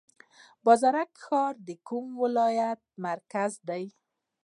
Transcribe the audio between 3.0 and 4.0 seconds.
مرکز دی؟